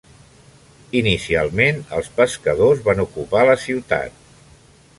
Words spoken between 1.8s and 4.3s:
els pescadors van ocupar la ciutat.